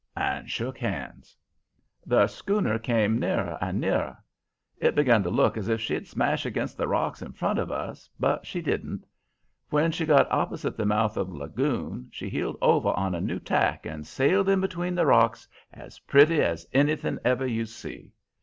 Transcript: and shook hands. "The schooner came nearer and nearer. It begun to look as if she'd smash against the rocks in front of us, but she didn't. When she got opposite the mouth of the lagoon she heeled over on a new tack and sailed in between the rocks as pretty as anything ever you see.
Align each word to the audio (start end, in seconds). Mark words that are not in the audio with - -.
and 0.17 0.49
shook 0.49 0.79
hands. 0.79 1.37
"The 2.07 2.25
schooner 2.25 2.79
came 2.79 3.19
nearer 3.19 3.55
and 3.61 3.79
nearer. 3.79 4.17
It 4.79 4.95
begun 4.95 5.21
to 5.21 5.29
look 5.29 5.57
as 5.57 5.67
if 5.69 5.79
she'd 5.79 6.07
smash 6.07 6.43
against 6.43 6.75
the 6.75 6.87
rocks 6.87 7.21
in 7.21 7.33
front 7.33 7.59
of 7.59 7.69
us, 7.71 8.09
but 8.19 8.43
she 8.43 8.63
didn't. 8.63 9.05
When 9.69 9.91
she 9.91 10.07
got 10.07 10.31
opposite 10.31 10.75
the 10.75 10.87
mouth 10.87 11.17
of 11.17 11.27
the 11.27 11.37
lagoon 11.37 12.09
she 12.11 12.29
heeled 12.29 12.57
over 12.63 12.89
on 12.89 13.13
a 13.13 13.21
new 13.21 13.37
tack 13.39 13.85
and 13.85 14.07
sailed 14.07 14.49
in 14.49 14.59
between 14.59 14.95
the 14.95 15.05
rocks 15.05 15.47
as 15.71 15.99
pretty 15.99 16.41
as 16.41 16.65
anything 16.73 17.19
ever 17.23 17.45
you 17.45 17.65
see. 17.67 18.11